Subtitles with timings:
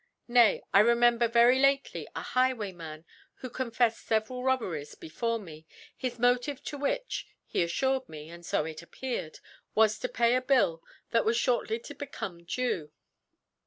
[0.27, 3.05] Nay, I remember very lately a Highwayman
[3.43, 8.57] whoconfeflfed feveral Rob beries before me, his Motive to which, he alTured me, (and (b
[8.71, 9.39] it appeared)
[9.75, 12.91] was to pay a Bill^ that was Ihprtly to become due..